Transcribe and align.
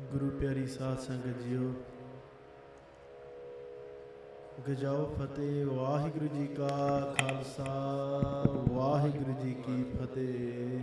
ਗੁਰੂ 0.00 0.28
ਪਿਆਰੀ 0.30 0.66
ਸਾਧ 0.66 0.98
ਸੰਗਤ 0.98 1.38
ਜੀਓ, 1.42 1.72
ਗਜਾਓ 4.68 5.06
ਫਤਿਹ, 5.18 5.66
ਵਾਹਿਗੁਰੂ 5.66 6.26
ਜੀ 6.26 6.46
ਕਾ 6.46 6.68
ਖਾਲਸਾ, 7.18 7.64
ਵਾਹਿਗੁਰੂ 8.70 9.34
ਜੀ 9.42 9.54
ਕੀ 9.54 9.82
ਫਤਿਹ। 9.96 10.80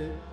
Hare 0.00 0.29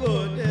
ਗੁਰ 0.00 0.45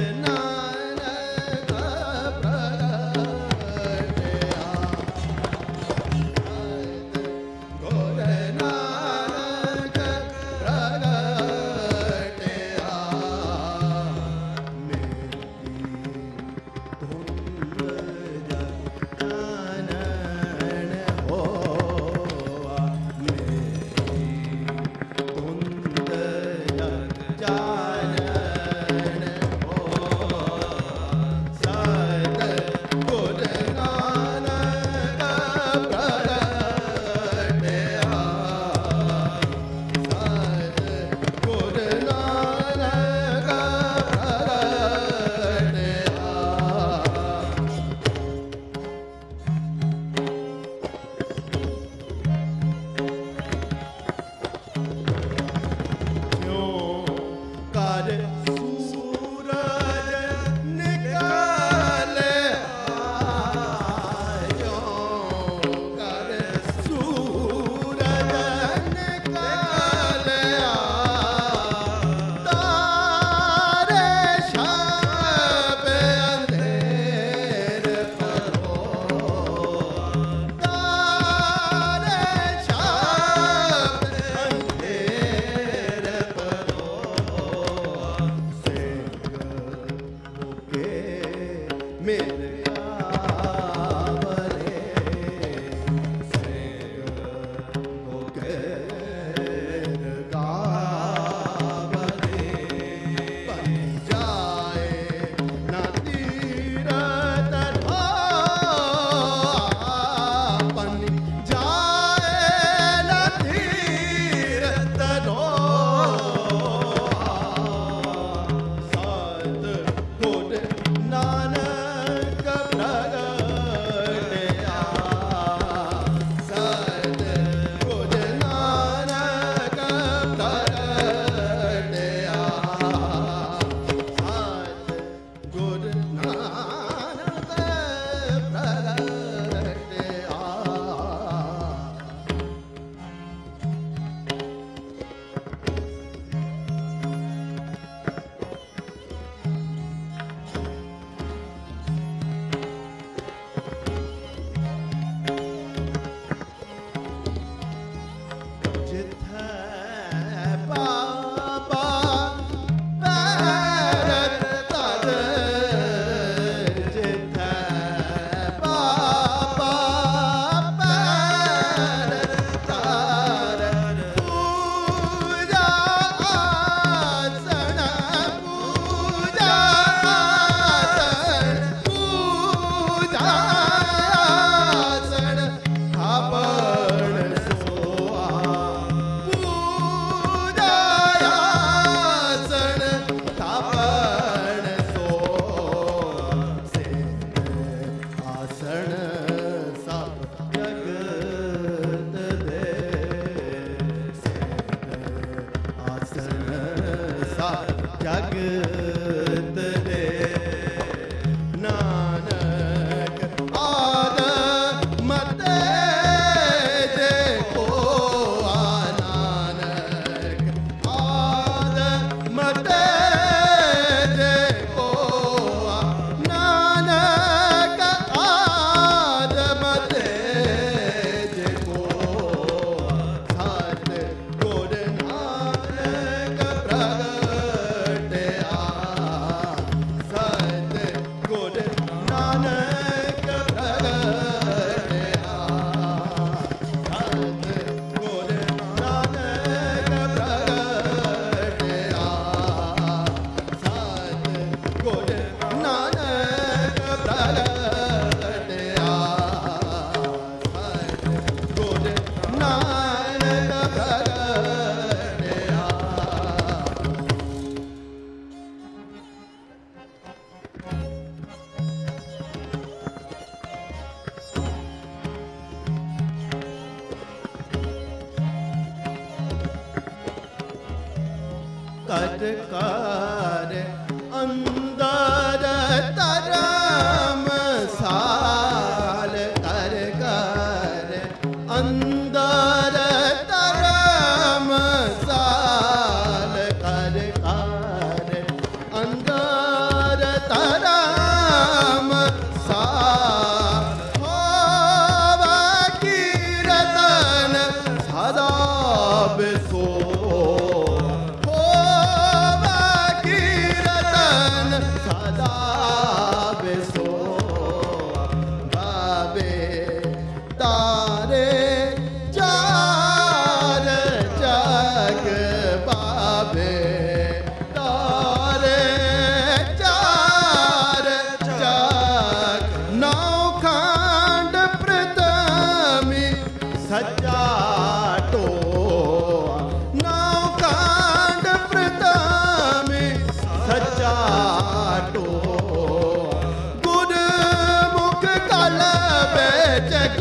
ਵਿੱਚ 349.36 349.95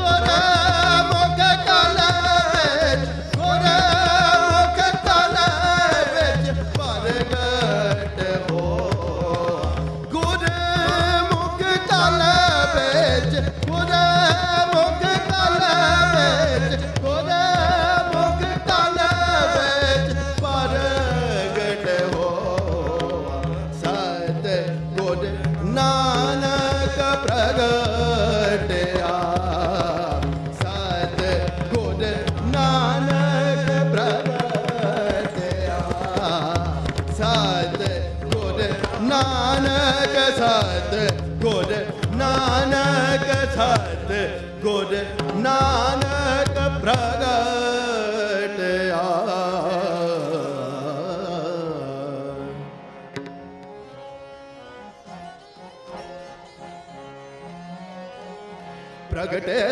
ਪ੍ਰਗਟੇ 59.35 59.63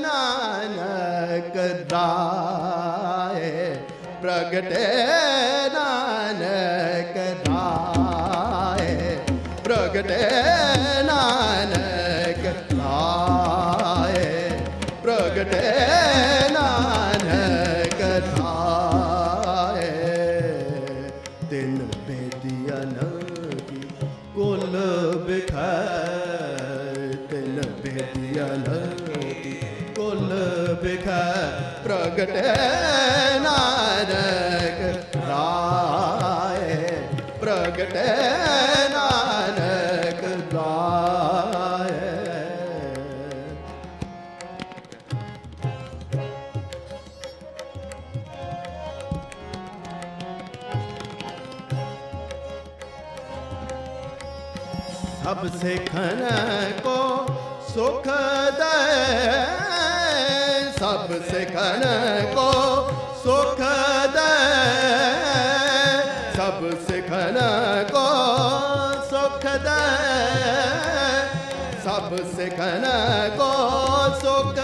ਨਾਨਕ 0.00 1.56
ਰਾਏ 1.92 3.74
ਪ੍ਰਗਟੇ 4.22 4.84
ਨਾਨਕ 5.74 7.16
ਰਾਏ 7.48 9.16
ਪ੍ਰਗਟੇ 9.64 10.20
ਪ੍ਰਗਟੇ 32.28 33.38
ਨਾਨਕ 33.40 35.16
ਰਾਏ 35.28 36.76
ਪ੍ਰਗਟੇ 37.40 38.04
ਨਾਨਕ 38.92 40.22
ਰਾਏ 40.54 41.96
ਸਭ 55.24 55.46
ਸਿਖਨ 55.56 56.26
ਕੋ 56.82 57.26
ਸੁਖ 57.68 58.06
ਦੇ 58.54 59.67
ਸਭ 60.78 61.12
ਸਿਖਣ 61.30 61.82
ਕੋ 62.34 62.50
ਸੁਖ 63.22 63.60
ਦੇ 64.08 64.26
ਸਭ 66.36 66.60
ਸਿਖਣ 66.86 67.38
ਕੋ 67.90 68.04
ਸੁਖ 69.10 69.46
ਦੇ 69.64 69.80
ਸਭ 71.84 72.16
ਸਿਖਣ 72.36 72.86
ਕੋ 73.38 73.50
ਸੁਖ 74.20 74.57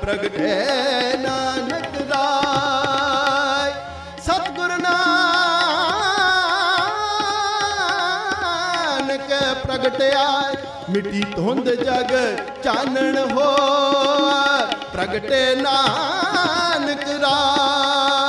ਪ੍ਰਗਟੇ 0.00 1.16
ਨਾਨਕ 1.16 1.94
ਰਾਏ। 2.10 3.72
ਸਤਿਗੁਰ 4.22 4.72
ਨਾਨਕ 4.78 4.96
ਪ੍ਰਗਟਿਆ 9.64 10.26
ਮਿੱਟੀ 10.90 11.22
ਧੁੰਦ 11.36 11.70
ਜਗ 11.70 12.12
ਚਾਨਣ 12.64 13.16
ਹੋ 13.32 13.50
ਪ੍ਰਗਟੇ 14.92 15.42
ਨਾਨਕ 15.56 17.04
ਰਾਏ 17.22 18.25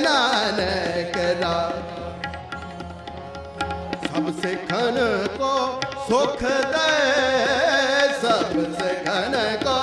ਨਾਨਕ 0.00 1.16
ਰਾਏ 1.42 1.82
ਸਭ 4.06 4.30
ਸਿੱਖਨ 4.42 4.96
ਕੋ 5.38 5.80
ਸੁਖ 6.08 6.42
ਦੇ, 6.42 6.92
ਸਭ 8.22 8.52
ਸਿੱਖਨ 8.74 9.36
ਕੋ 9.64 9.78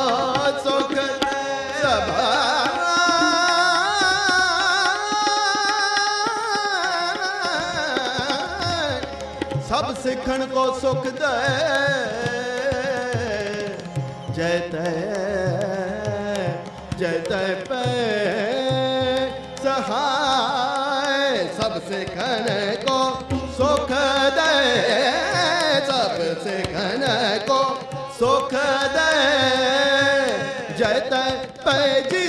ਸੁਖ 0.63 0.93
ਦੇ। 0.93 1.03
ਸਭ 1.81 2.13
ਸਭ 9.69 9.93
ਸਿੱਖ 9.93 10.25
ਸਿੱਖਣ 10.25 10.45
ਕੋ 10.45 10.63
ਸੁਖ 10.79 11.07
ਦੇ। 11.07 11.33
ਜੈ 14.33 14.57
ਤੈ 14.71 14.91
ਜੈ 16.97 17.11
ਤੈ 17.29 17.43
ਪੈ 17.69 18.44
ਸਹਾय 19.77 21.37
ਸਭ 21.55 21.73
ਸਿਖਨ 21.87 22.45
ਕੋ 22.85 22.99
ਸੁਖ 23.57 23.89
ਦੇ 24.31 25.11
ਸਭ 25.87 26.21
ਸਿਖਨ 26.43 27.03
ਕੋ 27.47 27.59
ਸੁਖ 28.19 28.53
ਦੇ 28.93 29.11
ਜੈ 30.77 30.99
ਤੈ 31.09 31.23
ਪੈ 31.65 31.99
ਜੀ 32.01 32.23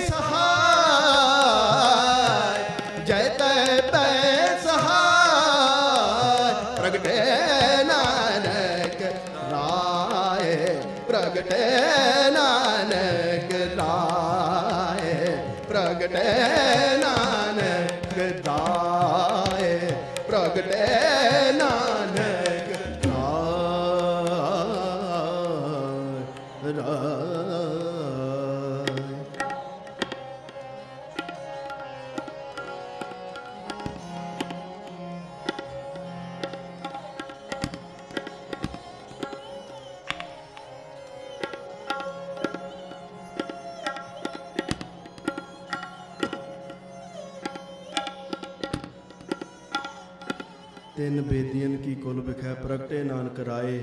ਤਿੰਨ 51.17 51.29
ਬੇਦੀਆਂ 51.29 51.69
ਕੀ 51.79 51.95
ਕੁਲ 51.95 52.21
ਵਿਖੈ 52.21 52.53
ਪ੍ਰਗਟੇ 52.55 53.03
ਨਾਨਕ 53.05 53.39
ਰਾਏ। 53.41 53.83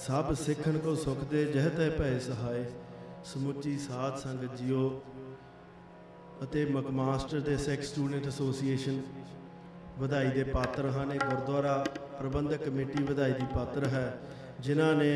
ਸਭ 0.00 0.32
ਸਿੱਖਣ 0.34 0.76
ਕੋ 0.78 0.94
ਸੁਖ 0.94 1.24
ਦੇ, 1.30 1.44
ਜਹ 1.44 1.68
ਤੈ 1.68 1.88
ਭੈ 1.90 2.18
ਸਹਾਏ। 2.18 2.64
ਸਮੁੱਚੀ 3.24 3.76
ਸਾਧ 3.78 4.16
ਸੰਗਤ 4.18 4.56
ਜੀਓ 4.56 5.02
ਅਤੇ 6.42 6.64
ਮਕਮਾਸਟਰ 6.66 7.40
ਦੇ 7.40 7.56
ਸਿੱਖ 7.56 7.82
ਸਟੂਡੈਂਟ 7.82 8.26
ਐਸੋਸੀਏਸ਼ਨ 8.26 9.00
ਵਧਾਈ 9.98 10.30
ਦੇ 10.30 10.44
ਪਾਤਰ 10.44 10.88
ਹਨ 10.88 11.12
ਇਹ 11.12 11.20
ਗੁਰਦੁਆਰਾ 11.20 11.84
ਪ੍ਰਬੰਧਕ 12.18 12.64
ਕਮੇਟੀ 12.64 13.02
ਵਧਾਈ 13.04 13.32
ਦੀ 13.32 13.46
ਪਾਤਰ 13.54 13.86
ਹੈ, 13.88 14.18
ਜਿਨ੍ਹਾਂ 14.60 14.94
ਨੇ 14.94 15.12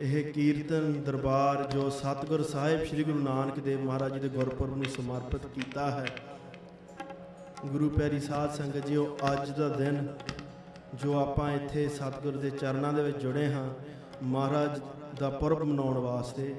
ਇਹ 0.00 0.32
ਕੀਰਤਨ 0.32 0.92
ਦਰਬਾਰ 1.02 1.64
ਜੋ 1.70 1.88
ਸਤਿਗੁਰ 1.92 2.42
ਸਾਹਿਬ 2.42 2.84
ਸ੍ਰੀ 2.84 3.04
ਗੁਰੂ 3.04 3.18
ਨਾਨਕ 3.20 3.60
ਦੇਵ 3.60 3.80
ਮਹਾਰਾਜ 3.80 4.12
ਜੀ 4.14 4.20
ਦੇ 4.20 4.28
ਗੁਰਪੁਰਬ 4.28 4.76
ਨੂੰ 4.76 4.90
ਸਮਰਪਿਤ 4.96 5.46
ਕੀਤਾ 5.54 5.90
ਹੈ। 5.90 6.06
ਗੁਰੂ 7.66 7.88
ਪਿਆਰੀ 7.90 8.20
ਸਾਧ 8.20 8.54
ਸੰਗਤ 8.54 8.86
ਜੀਓ, 8.86 9.16
ਅੱਜ 9.32 9.50
ਦਾ 9.50 9.68
ਦਿਨ 9.68 10.06
ਜੋ 10.94 11.12
ਆਪਾਂ 11.18 11.50
ਇੱਥੇ 11.52 11.88
ਸਤਿਗੁਰ 11.88 12.36
ਦੇ 12.36 12.50
ਚਰਨਾਂ 12.50 12.92
ਦੇ 12.92 13.02
ਵਿੱਚ 13.02 13.16
ਜੁੜੇ 13.18 13.46
ਹਾਂ, 13.52 13.68
ਮਹਾਰਾਜ 14.22 14.80
ਦਾ 15.18 15.28
ਪੁਰਬ 15.30 15.62
ਮਨਾਉਣ 15.62 15.98
ਵਾਸਤੇ। 15.98 16.54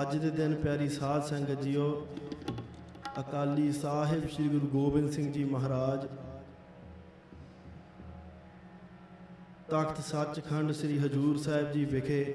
ਅੱਜ 0.00 0.16
ਦੇ 0.16 0.30
ਦਿਨ 0.30 0.54
ਪਿਆਰੀ 0.54 0.88
ਸਾਧ 0.88 1.22
ਸੰਗਤ 1.22 1.62
ਜੀਓ, 1.62 1.90
ਅਕਾਲੀ 3.20 3.70
ਸਾਹਿਬ 3.72 4.28
ਸ੍ਰੀ 4.28 4.48
ਗੁਰੂ 4.48 4.66
ਗੋਬਿੰਦ 4.66 5.10
ਸਿੰਘ 5.10 5.32
ਜੀ 5.32 5.44
ਮਹਾਰਾਜ, 5.44 6.06
ਤਖਤ 9.70 10.00
ਸੱਚਖੰਡ 10.00 10.72
ਸ੍ਰੀ 10.72 10.98
ਹਜੂਰ 10.98 11.38
ਸਾਹਿਬ 11.38 11.72
ਜੀ 11.72 11.84
ਵਿਖੇ 11.84 12.34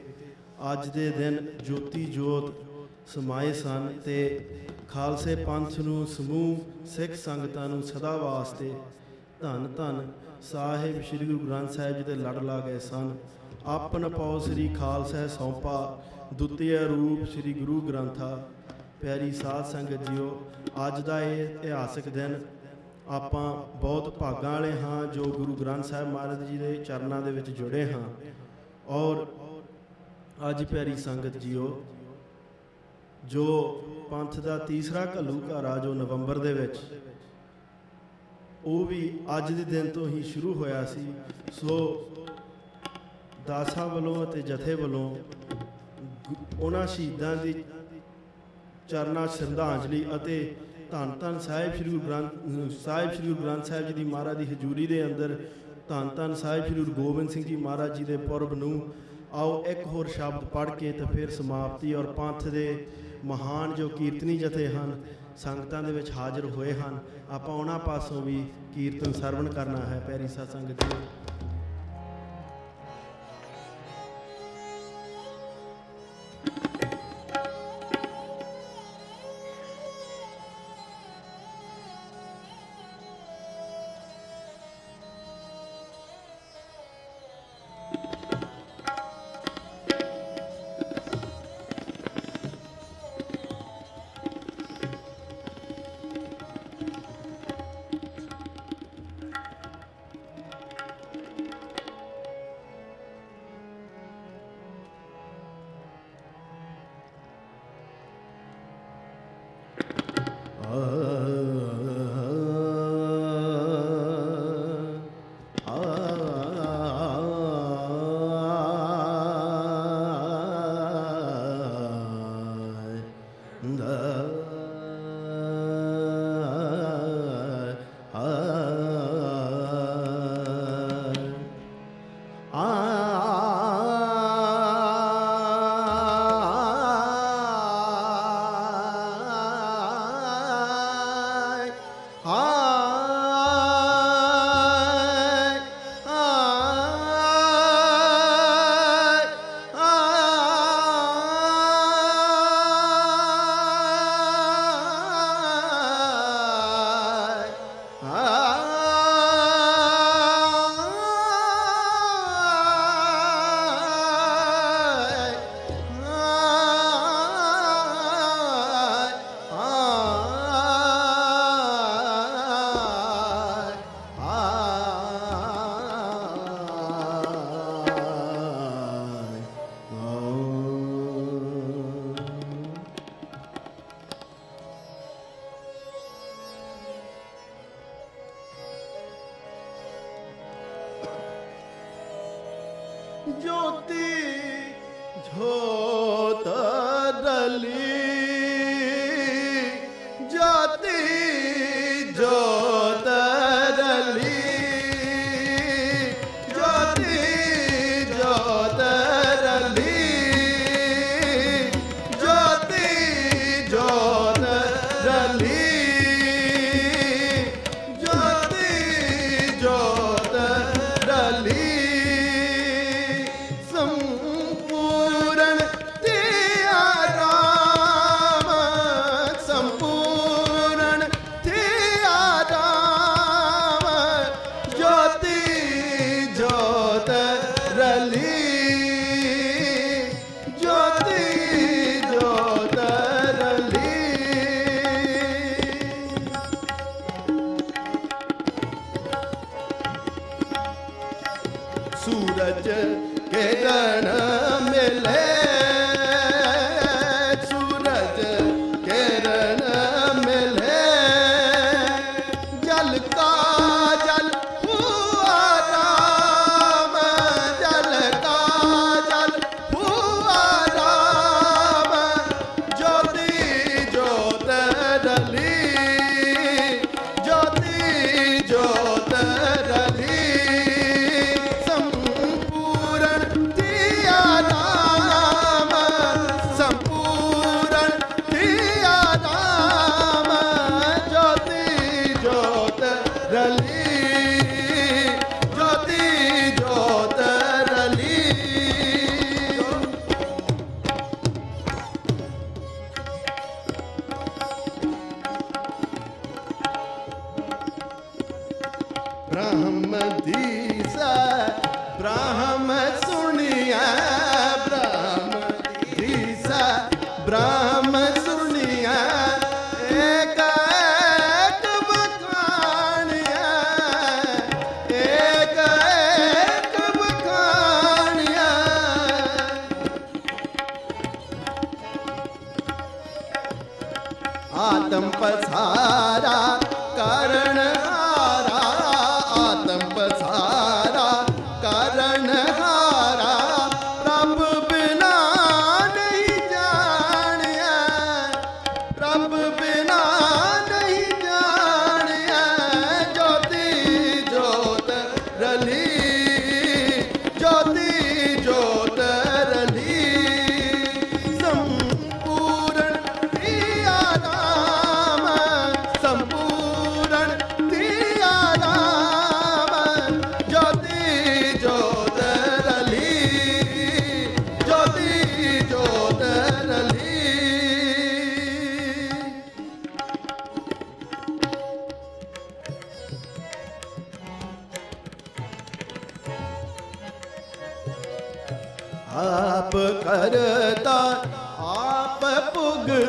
ਅੱਜ 0.71 0.87
ਦੇ 0.87 1.09
ਦਿਨ 1.09 1.37
ਜੋਤੀ 1.63 2.05
ਜੋਤ 2.05 2.51
ਸਮਾਏ 3.07 3.53
ਸਨ 3.53 3.87
ਤੇ 4.05 4.17
ਖਾਲਸੇ 4.89 5.35
ਪੰਥ 5.35 5.79
ਨੂੰ 5.79 6.05
ਸਮੂਹ 6.07 6.85
ਸਿੱਖ 6.85 7.15
ਸੰਗਤਾਂ 7.15 7.67
ਨੂੰ 7.69 7.81
ਸਦਾ 7.83 8.15
ਵਾਸਤੇ 8.17 8.73
ਧੰਨ 9.41 9.67
ਧੰਨ 9.73 10.11
ਸਾਹਿਬ 10.43 11.01
ਸ੍ਰੀ 11.01 11.25
ਗੁਰੂ 11.25 11.37
ਗ੍ਰੰਥ 11.39 11.69
ਸਾਹਿਬ 11.69 11.97
ਜੀ 11.97 12.03
ਦੇ 12.03 12.15
ਲੜ 12.15 12.43
ਲਾ 12.43 12.59
ਗਏ 12.59 12.79
ਸਨ। 12.79 13.15
ਆਪਨ 13.65 14.09
ਪਉ 14.09 14.39
ਸ੍ਰੀ 14.39 14.67
ਖਾਲਸਾ 14.69 15.27
ਸੌਂਪਾ, 15.27 16.03
ਦੁਤੀਆ 16.33 16.81
ਰੂਪ 16.83 17.23
ਸ੍ਰੀ 17.25 17.53
ਗੁਰੂ 17.53 17.79
ਗ੍ਰੰਥਾ। 17.81 18.47
ਪਿਆਰੀ 19.01 19.31
ਸਾਧ 19.31 19.65
ਸੰਗਤ 19.65 20.09
ਜੀਓ, 20.11 20.47
ਅੱਜ 20.87 20.99
ਦਾ 21.01 21.21
ਇਹ 21.21 21.43
ਇਤਿਹਾਸਕ 21.45 22.09
ਦਿਨ। 22.09 22.39
ਆਪਾਂ 23.07 23.53
ਬਹੁਤ 23.79 24.17
ਭਾਗਾਂ 24.17 24.51
ਵਾਲੇ 24.51 24.71
ਹਾਂ 24.81 25.05
ਜੋ 25.05 25.23
ਗੁਰੂ 25.23 25.55
ਗ੍ਰੰਥ 25.55 25.85
ਸਾਹਿਬ 25.85 26.07
ਮਹਾਰਾਜ 26.07 26.43
ਜੀ 26.43 26.57
ਦੇ 26.57 26.75
ਚਰਨਾਂ 26.75 27.21
ਦੇ 27.21 27.31
ਵਿੱਚ 27.31 27.49
ਜੁੜੇ 27.49 27.93
ਹਾਂ। 27.93 28.03
ਔਰ 28.87 29.25
ਅੱਜ 30.49 30.63
ਪਿਆਰੀ 30.63 30.95
ਸੰਗਤ 30.95 31.37
ਜੀਓ, 31.37 31.83
ਜੋ 33.25 33.47
ਪੰਥ 34.11 34.39
ਦਾ 34.39 34.57
ਤੀਸਰਾ 34.57 35.05
ਘੱਲੂਘਾਰਾ 35.17 35.77
ਜੋ 35.77 35.93
ਨਵੰਬਰ 35.93 36.37
ਦੇ 36.37 36.53
ਵਿੱਚ 36.53 36.77
ਉਹ 38.65 38.85
ਵੀ 38.85 39.11
ਅੱਜ 39.37 39.51
ਦੇ 39.53 39.63
ਦਿਨ 39.63 39.89
ਤੋਂ 39.89 40.07
ਹੀ 40.07 40.21
ਸ਼ੁਰੂ 40.23 40.53
ਹੋਇਆ 40.53 40.83
ਸੀ। 40.85 41.05
ਸੋ 41.53 41.77
ਦਾਸਾਂ 43.47 43.87
ਵੱਲੋਂ 43.87 44.23
ਅਤੇ 44.23 44.41
ਜਥੇ 44.41 44.75
ਵੱਲੋਂ 44.75 45.09
ਗੁ- 46.29 46.35
ਉਹਨਾਂ 46.59 46.85
ਸ਼ਹੀਦਾਂ 46.87 47.35
ਦੀ 47.35 47.53
ਚਰਨਾਂ 48.89 49.25
'ਚ 49.27 49.31
ਸ਼ਰਧਾਂਜਲੀ 49.31 50.05
ਅਤੇ 50.15 50.55
ਧੰਨ 50.91 51.11
ਧੰਨ 51.19 51.39
ਸਾਹਿਬ 51.39 51.75
ਸ੍ਰੀ 51.75 51.89
ਗੁਰੂ 51.89 51.99
ਗ੍ਰੰਥ 52.01 52.31
ਸਾਹਿਬ 52.83 53.11
ਸ੍ਰੀ 53.13 53.27
ਗੁਰੂ 53.27 53.43
ਗ੍ਰੰਥ 53.43 53.65
ਸਾਹਿਬ 53.65 53.87
ਜੀ 53.87 53.93
ਦੀ 53.93 54.03
ਮਹਾਰਾਜ 54.03 54.37
ਦੀ 54.37 54.45
ਹਜ਼ੂਰੀ 54.45 54.87
ਦੇ 54.87 55.03
ਅੰਦਰ 55.05 55.35
ਧੰਨ 55.89 56.09
ਧੰਨ 56.15 56.33
ਸਾਹਿਬ 56.35 56.65
ਸ੍ਰੀ 56.65 56.75
ਗੁਰੂ 56.75 56.93
ਗੋਬਿੰਦ 56.93 57.29
ਸਿੰਘ 57.29 57.43
ਜੀ 57.45 57.55
ਮਹਾਰਾਜ 57.55 57.97
ਜੀ 57.97 58.03
ਦੇ 58.03 58.17
ਪੁਰਬ 58.17 58.53
ਨੂੰ 58.53 58.81
ਆਓ 59.33 59.63
ਇੱਕ 59.67 59.85
ਹੋਰ 59.87 60.07
ਸ਼ਬਦ 60.07 60.45
ਪੜ੍ਹ 60.45 60.71
ਕੇ 60.71 60.91
ਤੇ 60.91 61.05
ਫਿਰ 61.13 61.29
ਸਮਾਪਤੀ 61.29 61.93
ਔਰ 61.93 62.05
ਪੰਥ 62.11 62.47
ਦੇ 62.47 62.85
ਮਹਾਨ 63.25 63.73
ਜੋ 63.75 63.87
ਕੀਰਤਨੀ 63.89 64.37
ਜਥੇ 64.37 64.67
ਹਨ 64.67 64.99
ਸੰਗਤਾਂ 65.37 65.83
ਦੇ 65.83 65.91
ਵਿੱਚ 65.91 66.11
ਹਾਜ਼ਰ 66.11 66.45
ਹੋਏ 66.45 66.73
ਹਨ। 66.73 66.99
ਆਪਾਂ 67.31 67.55
ਉਹਨਾਂ 67.55 67.79
ਪਾਸੋਂ 67.79 68.21
ਵੀ 68.21 68.45
ਕੀਰਤਨ 68.75 69.13
ਸਰਵਣ 69.13 69.49
ਕਰਨਾ 69.49 69.85
ਹੈ। 69.85 69.99
ਪਿਆਰੀ 70.07 70.27
ਸਾਧ 70.27 70.49
ਸੰਗਤ 70.49 70.83
ਜੀ। 70.83 71.22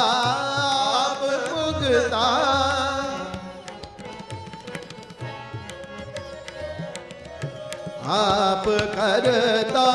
ਆਪ 0.95 1.25
ਭੁਗਤਾ 1.49 2.25
ਆਪ 8.07 8.69
ਕਰਤਾ 8.95 9.85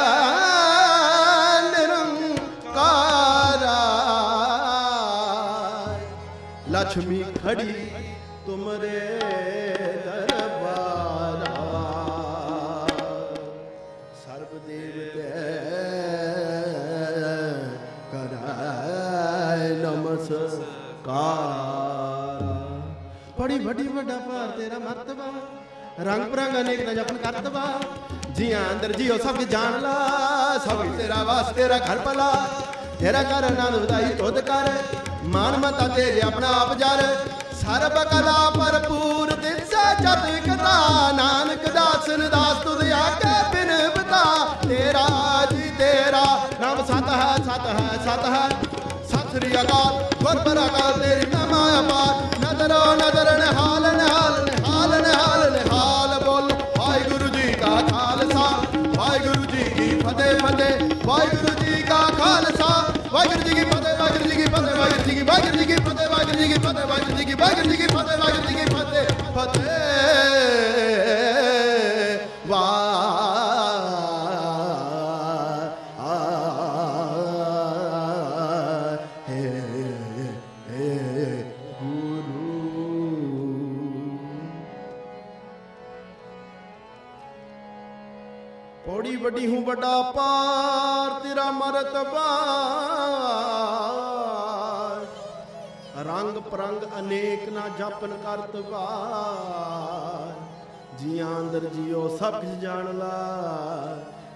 ਨਿਰੰਕਾਰ 1.70 3.62
ਲక్ష్ਮੀ 6.72 7.24
ਖੜੀ 7.44 7.74
ਤੁਮਰੇ 8.46 9.00
ਵੱਡੀ 23.64 23.88
ਵੱਡਾ 23.88 24.16
ਭਾਰ, 24.16 24.48
ਤੇਰਾ 24.48 24.80
ਮਰਤਬਾ। 24.80 25.26
ਰੰਗ 26.04 26.32
ਬਰੰਗ 26.32 26.56
ਅਨੇਕ 26.62 26.86
ਦਾ 26.86 26.94
ਜਪਨ 26.94 27.18
ਕਰਤਬਾ। 27.18 27.62
ਜੀਆਂ 28.32 28.60
ਅੰਦਰ 28.72 28.92
ਜੀਓ, 28.92 29.18
ਸਭ 29.18 29.38
ਕੇ 29.38 29.46
ਜਾਣ 29.46 29.82
ਲਾ। 29.82 29.94
ਸਭ 30.66 30.86
ਤੇਰਾ 30.98 31.24
ਵਾਸ, 31.24 31.56
ਤੇਰਾ 31.56 31.78
ਘਰ 31.78 31.98
ਭਲਾ। 31.98 32.48
ਤੇਰਾ 33.00 33.24
ਕਰ 33.24 33.44
ਆਨੰਦ 33.44 33.76
ਵਧਾਈ 33.76 34.10
ਤੁਧ 34.10 34.40
ਕਰ। 34.40 34.70
ਮਾਨ 35.24 35.58
ਮਤਾ 35.58 35.88
ਤੇਰੇ 35.88 36.22
ਆਪਣਾ 36.22 36.48
ਆਪ 36.48 36.74
ਜਰ। 36.74 37.26
ਸਰਬ 37.54 38.04
ਕਲਾ 38.04 38.50
ਭਰਪੂਰ 38.50 39.32
ਦਿਸੈ 39.32 39.94
ਜਤ 39.94 40.50
ਕਥਾ। 40.50 41.12
ਨਾਨਕ 41.12 41.72
ਦਾਸਨ 41.72 42.30
ਦਾਸ 42.30 42.64
ਤੁਧ 42.64 42.92
ਆਕੇ 42.92 43.34
ਬਿਨ 43.52 43.90
ਬਤਾ। 43.90 44.24
ਤੇਰਾ 44.68 45.08
ਜੀ, 45.52 45.70
ਤੇਰਾ 45.78 46.50
ਨਾਮ 46.62 46.86
ਸਤ 46.86 47.10
ਹੈ 47.10 47.36
ਸਤ 47.38 47.66
ਹੈ 47.68 47.98
ਸਤ 48.06 48.26
ਹੈ। 48.26 48.50
ਸਤਿ 49.08 49.40
ਸ੍ਰੀ 49.40 49.54
ਅਕਾਲ। 49.54 50.04
ਗੁਰ 50.24 50.66
ਅਕਾਲ 50.66 51.00
ਤੇਰੀ 51.00 51.26
ਮਹਿਮਾ 51.26 51.80
ਅਪਾਰ। 51.80 52.40
ਨਦਰੋ 52.40 52.96
ਨਦਰ 52.96 53.33
ਵਾਹਿਗੁਰੂ 63.26 63.50
ਜੀ 63.50 63.56
ਕੀ 63.56 63.64
ਫਤਿਹ, 63.70 63.96
ਵਾਹਿਗੁਰੂ 64.00 64.30
ਜੀ 64.30 64.36
ਕੀ 64.36 64.46
ਫਤਿਹ, 64.46 64.76
ਵਾਹਿਗੁਰੂ 64.78 65.04
ਜੀ 65.04 65.16
ਕੀ 65.16 65.24
ਵਾਹਿਗੁਰੂ 65.24 65.58
ਜੀ 65.58 65.66
ਕੀ 65.66 65.76
ਫਤਿਹ, 65.76 66.08
ਵਾਹਿਗੁਰੂ 66.10 66.38
ਜੀ 66.38 66.48
ਕੀ 66.48 66.58
ਫਤਿਹ, 66.60 66.86
ਵਾਹਿਗੁਰੂ 66.88 67.18
ਜੀ 67.18 67.26
ਕੀ 67.26 67.34
ਵਾਹਿਗੁਰੂ 67.36 67.70
ਜੀ 67.70 67.78
ਕੀ 67.78 67.88
ਫਤਿਹ, 67.88 68.18
ਵਾਹਿਗੁਰੂ 68.18 68.48
ਜੀ 68.48 68.54
ਕੀ 68.56 68.66
ਫਤਿਹ 68.74 69.06
ਫਤਿਹ। 69.36 69.72
ਵਾਹ 72.48 72.94
ਹੈ 79.30 79.44
ਹੈ, 80.70 81.44
ਗੁਰੂ। 81.82 82.48
ਪੌੜੀ 88.86 89.16
ਵੱਡੀ 89.16 89.46
ਹੂੰ 89.48 89.64
ਵੱਡਾ 89.66 90.02
ਪਾਰ, 90.16 91.20
ਤੇਰਾ 91.24 91.52
ਮਰਤਬਾ 91.52 92.28
ਰੰਗ 96.24 96.38
ਪਰੰਗ 96.52 96.84
ਅਨੇਕ 97.00 97.48
ਨਾ 97.50 97.62
ਜਪਨ 97.80 98.12
ਕਰਤਬਾ 98.24 98.82
ਜੀਆਂ 101.00 101.28
ਅੰਦਰ 101.40 101.66
ਜਿਉ 101.74 102.08
ਸਭ 102.18 102.34
ਕੁਝ 102.34 102.50
ਜਾਣ 102.62 102.94
ਲਾ 102.98 103.16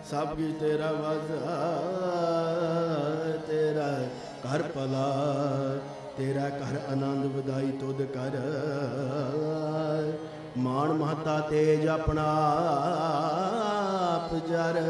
ਸਭ 0.09 0.33
ਕੁਝ 0.35 0.51
ਤੇਰਾ 0.59 0.91
ਵਜ਼ਾ 0.91 1.53
ਤੇਰਾ 3.47 3.87
ਘਰ 4.45 4.63
ਭਲਾ 4.75 5.07
ਤੇਰਾ 6.17 6.47
ਘਰ 6.49 6.77
ਆਨੰਦ 6.91 7.25
ਵਧਾਈ 7.35 7.71
ਤੁਧ 7.71 8.01
ਕਰ। 8.15 8.37
ਮਾਣ 10.57 10.93
ਮਹਤਾ 10.93 11.39
ਤੇਜ 11.39 11.87
ਆਪਣਾ 11.87 12.25
ਆਪ 14.05 14.35
ਜਰ। 14.47 14.81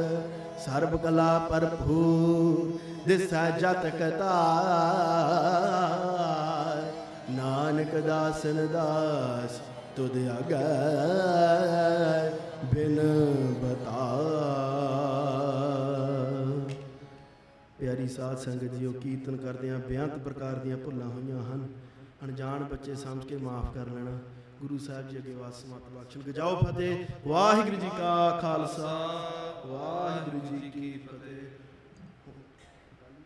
ਸਰਬ 0.65 0.95
ਕਲਾ 0.95 1.37
ਭਰਪੂਰ, 1.49 2.77
ਦਿਸੈ 3.07 3.49
ਜਤ 3.51 3.85
ਕਤਾ 3.99 4.33
ਨਾਨਕ 7.31 7.95
ਦਾਸਨ 7.95 8.67
ਦਾਸ 8.67 9.61
ਤੁਧ 9.95 10.11
ਅਗੈ 10.11 12.33
ਬਿਨ 12.73 12.99
ਬਤਾ 13.61 14.23
ਪਿਆਰੀ 17.79 18.07
ਸਾਧ 18.07 18.37
ਸੰਗਤ 18.37 18.63
ਜੀਓ, 18.63 18.91
ਕੀਰਤਨ 18.91 19.37
ਕਰਦਿਆਂ 19.37 19.79
ਬੇਅੰਤ 19.79 20.17
ਪ੍ਰਕਾਰ 20.17 20.53
ਦੀਆਂ 20.53 20.77
ਭੁੱਲਾਂ 20.77 21.07
ਹੋਈਆਂ 21.07 21.37
ਹਨ। 21.37 21.67
ਅਣਜਾਣ 22.23 22.63
ਬੱਚੇ 22.63 22.95
ਸਮਝ 22.95 23.25
ਕੇ 23.25 23.37
ਮਾਫ 23.37 23.73
ਕਰ 23.73 23.85
ਲੈਣਾ। 23.85 24.19
ਗੁਰੂ 24.61 24.77
ਸਾਹਿਬ 24.77 25.09
ਜੀ 25.09 25.17
ਅੱਗੇ 25.17 25.33
ਵਾਸ 25.33 25.65
ਮਤ 25.65 25.75
ਬਖਸ਼ਣ 25.75 26.21
ਗਜਾਓ 26.21 26.55
ਫਤਿਹ। 26.55 27.05
ਵਾਹਿਗੁਰੂ 27.27 27.75
ਜੀ 27.75 27.89
ਕਾ 27.97 28.39
ਖਾਲਸਾ। 28.41 29.21
ਵਾਹਿਗੁਰੂ 29.65 30.39
ਜੀ 30.39 30.69
ਕੀ 30.69 31.01
ਫਤਿਹ। 31.07 31.46